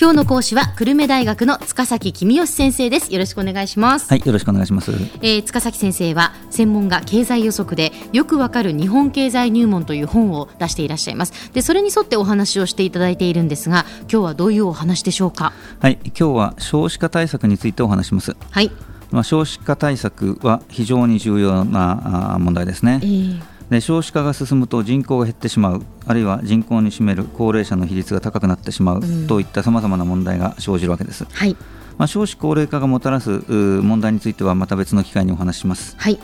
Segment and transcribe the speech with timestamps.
[0.00, 3.12] 今日の講師は久留米大学の塚崎君吉先生です。
[3.12, 4.08] よろしくお願いします。
[4.08, 11.52] はいよろしくお願いします、えー、塚崎先生は専門が経済予測でよくわかる日本経済入門という本を出していらっしゃいます。
[11.52, 15.52] でそれに沿ってお話をしていただいているんですが今日はどういうお話でしょうか？
[15.80, 18.34] はい今日は少子化対策についてお話します。
[18.50, 18.70] はい。
[19.10, 31.24] まあ少子化対策は非常に重要な問題ですね、えーで少子化が進むと人口が減ってしまうあるいは人口に占める高齢者の比率が高くなってしまう、といったさまざまな問題が生じるわけです。
[31.30, 31.56] はい
[31.96, 35.94] まあ、少子高齢化がもたらす問題についてはまた別の機会にお話します。
[35.98, 36.18] はい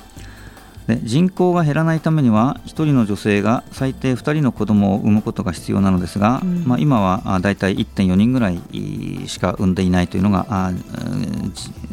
[0.87, 8.61] で人口が減らないためには1人の女性が最低2人の子供を産むことが必要なのですが、うん、まあ、今はだいたい1.4人ぐらい
[9.27, 10.73] しか産んでいないというのが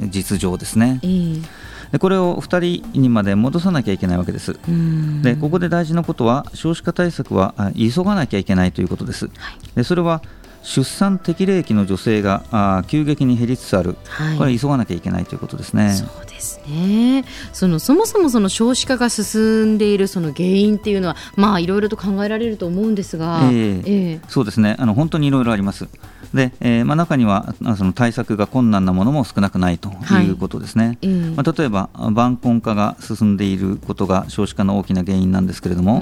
[0.09, 0.99] 実情ですね。
[1.03, 1.43] えー
[1.93, 4.57] でこれを2人にまで戻さなきゃいけないわけです。
[5.21, 9.29] でここで大事なことは少子化対策は急がなきゃいけないということです。
[9.75, 10.23] でそれは
[10.63, 15.93] 出産適齢期の女性があ急激に減りつつある、はい、これは急がなきゃいけないということですね。
[15.93, 17.25] そうですね。
[17.51, 24.75] そのそもそもその少子化が進んでいるその原因っていうのは、まあ、いろいろと考えられると思うんですが、えー、えー、そうですね。
[24.79, 25.87] あの本当にいろいろあります。
[26.33, 30.97] で、えーまあ、中にはその対策が困難なものも少なくないということですね、はい。
[31.03, 36.01] えー、まあ、例えば晩婚化が進んでいることが少子化の大きな原因なんですけれども、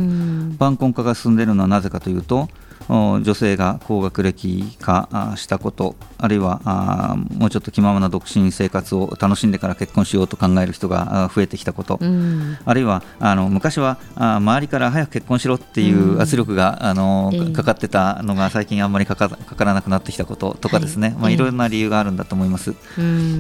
[0.58, 2.48] 晩婚化が進んでいるのはなぜかというと
[2.90, 19.30] 女性が高学歴化したことあるいはもうちょっと気ままな独身生活を楽しんでから結婚しようと考える人が増えてきたこと、うん、あるいはあの昔は周りから早く結婚しろっていう圧力が、あのかかってたのが最近あんまりかか
[19.64, 22.76] らなくなってきたこととかですね、はいまあ、いろんな理由があるんだと思います。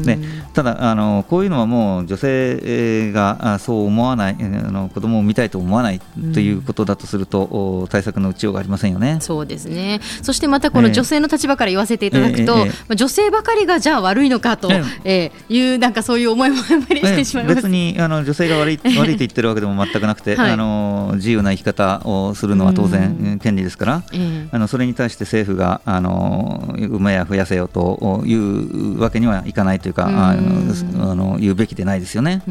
[0.05, 0.17] で
[0.53, 6.01] ただあのこういうのはもう女性がそう思わないあの子供を見たいと思わない
[6.33, 9.17] ということだとすると、対策の打ちようがありませんよね。
[9.31, 10.01] そうですね。
[10.21, 14.69] そしてまたこの女性の立場から言わせていただくと、女性ばかりがじゃあ悪いのかと、
[15.05, 24.03] えー、いうなんかそういう思いもあまりしてしまいます、別にあの女性が悪い 悪いと言ってるわけでも全くなくて、はい、あの自由な生き方をするのは当然権利ですから、
[24.51, 32.41] あのそれに対して政府があの産めや増やせよというわけにはいかないというか、あのあの言うべきでないですよね。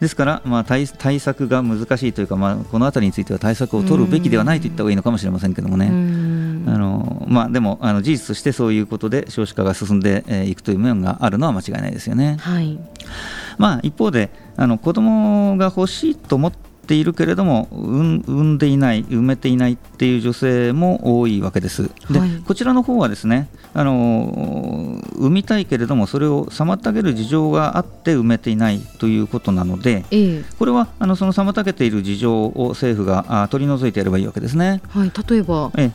[0.00, 5.86] ですから、まあ、対対策が難しいというか、まあ、この辺りについては対策を取るべきではないと言った方がいいのかもしれませんけどもね。
[5.88, 5.90] あ
[6.78, 12.36] のまあ、でもあの事実としてそういうことで少子化が進んでい、えー、くという面があるのは間違いないですよね。
[12.40, 12.78] はい
[13.58, 16.52] まあ、一方であの子供が欲しいと思っ
[16.86, 21.90] ているけれども産んでいない産めていないっていう女性も多いわけです。
[22.10, 34.80] で、はい、こちらの方はですねあの産みたいけれどもそれを妨げる事情があって産めていないということなので、えー、これはあのその妨げている事情を政府があ取り除いてやればいいわけですね。
[34.88, 35.72] はい、例えば？
[35.76, 35.90] え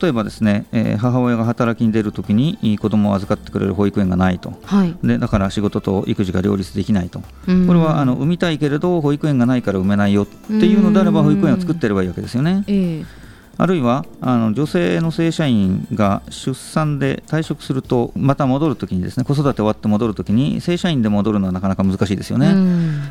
[0.00, 12.64] 例えばですね、えー、母親が働きに出るときに子供を預かってくれる保育園がないと、はい、でだから仕事と育児が両立できないと、これはあの産みたいけれど保育園がないから産めないよっていうのであれば保育園を作ってればいいわけですよね。
[12.68, 13.25] えー
[13.58, 22.48] あるいはあの女性の正社員が出産で退職するとまた戻るときにですね子育て終わって戻るときに正社員で戻るのはなかなか難しいですよね。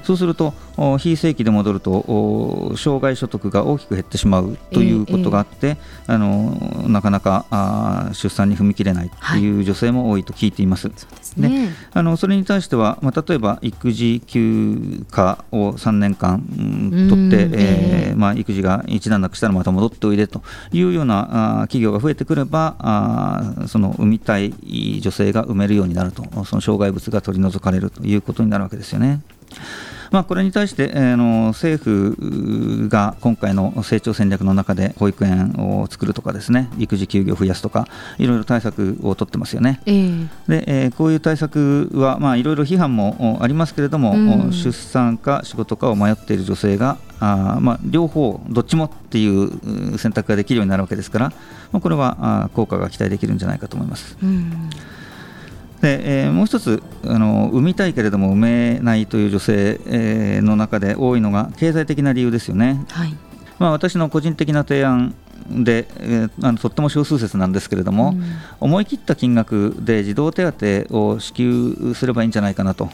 [0.02, 0.54] うそうすると
[1.00, 9.62] 非正規で戻ると障害所得が大きく減ってしまうということがあって、えーえー、あのなかなかあ出産に踏み切れないとい。
[9.62, 10.88] う女性も多いと聞いています。
[10.88, 10.94] は
[11.38, 20.44] い、で、ね、あのそれに対しては、まあ、例えば育児休暇を3年間、うん、取って、えー、まあ、育児が一段落したらまた戻っておいでと
[20.75, 24.53] いうような企業が増えてくればその産みたい
[25.01, 29.22] 女性が産めるようになるとその障害物が取り除かれるということになるわけですよね。
[30.12, 39.82] まあ、これに対して、えー、の政府が今回の成長戦略の中で保育園を作るとかですね育児休業を増やすとかいろいろ対策を取ってますよね。
[39.86, 51.30] えー、でえー、こういう対策は、まあ、いろいろ批判もありますけれども、うん、出産か仕事かを迷っている女性があ、まあ、両方どっちもっていう選択ができるようになるわけですから、
[51.72, 54.18] まあ、これはあ効果が期待できるんじゃないかと思います。
[54.22, 54.70] うん
[55.85, 58.41] でえー、もう一つあの産みたいけれども産
[58.76, 62.84] めないという女性、えー、の中で多いのが経済的な理由ですよね。
[62.90, 63.16] はい
[63.59, 65.14] まあ、私の個人的な提案
[65.47, 68.23] で、えー、あのとっても少数説なんですけれども、うん、
[68.59, 72.90] 思い切った金額で児童手当を支給すればいいんじゃないかなと。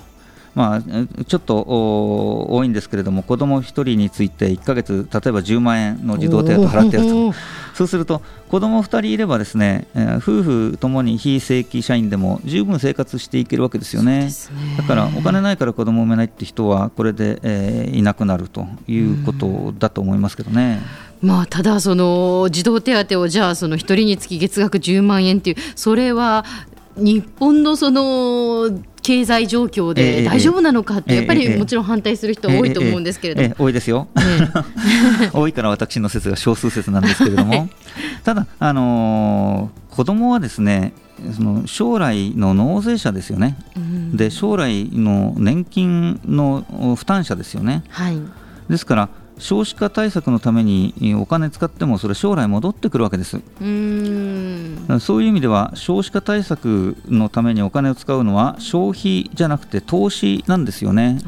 [0.53, 0.81] まあ、
[1.25, 7.33] ちょっと多いんですけれども、子ども1人について1か月、例えば10万円の児童手当払ってやると、
[7.74, 14.31] そうすると、子ども2人いれば、ですね、え夫婦ともに非正規社員でも十分生活していけるわけですよね、ね。
[14.77, 20.81] だからお金ないから子ども産めないって人は、これで、えー、いなくなるということだと思いますけどね。
[21.21, 26.44] まあ、ただ、その児童手当をじゃあ、その1人につき月額10万円っていう、それは
[26.97, 28.69] 日本のその
[29.01, 34.07] 経済状況で大丈夫なのかって、やっぱりもちろん反対する人多いと思うんですけれども、多いですよ、
[35.33, 37.69] 多いから私の説が少数説なんですけれども、
[38.24, 40.94] ただ、あのー、子供はですね
[41.36, 46.65] その将来の納税者ですよね、うん、で将来の年金の
[46.95, 47.83] 負担者ですよね。
[47.89, 48.18] はい、
[48.69, 49.09] ですから
[49.41, 61.19] 少子化対策のためにお金使ってもそれ将来戻ってくるわけですうんそういう意味では少子化対策のためにお金を使うのは消費じゃなくて投資なんですよね。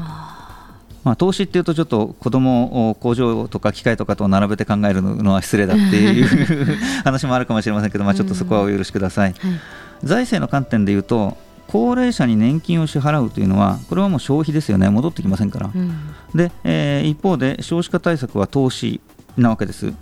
[1.02, 9.34] まあ、投資っていうとちょっと子供を工場とか機械とかと並べて考えるのは失礼だっていう 話もあるかもしれませんけど、まあ、ちょっとそこはお許しください。
[9.38, 9.60] はい、
[10.02, 11.36] 財政の観点でいうと
[11.74, 19.00] 高齢者に年金を支払うというのは、これはもう消費ですよね、戻ってきませんから、うん、でえー、一方で少子化対策は投資
[19.36, 19.92] なわけです。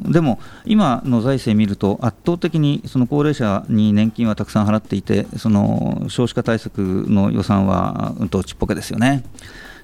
[0.00, 9.22] でも今の財政を見ると圧倒的にその高齢者に年金はたくさん払っていてその少子化対策の予算はうんとちっぽけですよね。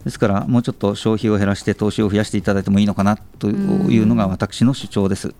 [0.02, 5.32] ですからもうちょっと消費を減らして投資を増やしていただいてもいいのかなというのが私の主張です。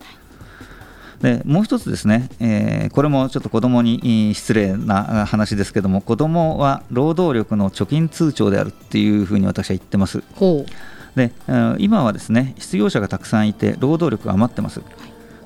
[1.20, 10.22] でもう一つですね、えー、これもちょっと子どもに失礼な話ですけども子どもは労働力の貯金通帳であるっていうふうに私は言ってます。
[11.14, 11.32] で
[11.78, 14.82] 今はですね失業者がたくさんいて労働力が余ってます。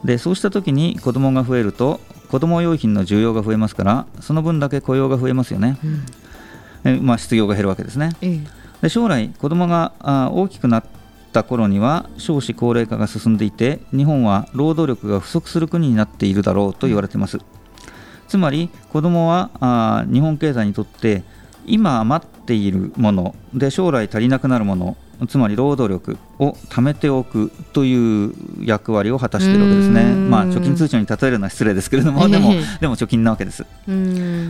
[0.05, 2.01] でそうした時に子どもが増えると
[2.31, 6.07] 子ども用品の需要が増えますからその分だけ雇用が増えますよね、うん、
[6.85, 8.13] えまあ、失業が減るわけですね、
[8.81, 9.93] で将来子どもが
[10.33, 11.00] 大きくなって
[11.31, 17.39] った頃には少子高齢化が進んでいて日本は労働力が不足する国になっているだろうと言われています。
[18.29, 21.23] つまり子どもはあ日本経済にとって
[21.67, 24.97] 今余っているもので将来足りなくなるもの
[25.29, 28.33] つまり労働力を貯めておくという
[28.63, 33.67] 役割を果たしているわけですね、まあ、貯金通帳に例えるのは失礼ですけれども、でもでも貯金なわけです。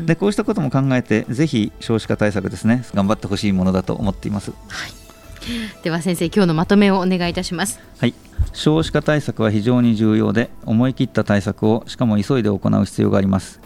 [0.07, 4.53] でこうしたことも考えて、ぜひ少子化対策ですね、頑張ってほしいものだと思っています。
[4.69, 5.10] はい
[5.83, 7.81] では先生今日のまとめをお願いいたします。
[7.99, 8.15] はい。
[8.53, 13.61] 少子化対策は非常に重要で思い切った対策をしかも急いで行う必要があります。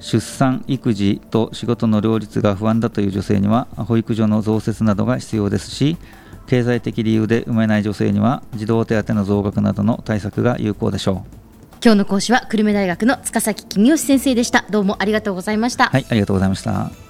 [0.00, 5.98] 出産育児と仕事の両立が不安だという女性には保育所の増設などが必要ですし
[6.46, 11.40] 経済的理由で産めない女性には児童手当の増額などの対策が有効でしょう。
[11.82, 14.64] 今日の講師は久留米大学の塚崎公義先生でした。
[14.70, 15.86] どうもありがとうございました。
[15.86, 17.09] はいありがとうございました